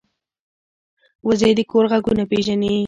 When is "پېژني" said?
2.31-2.73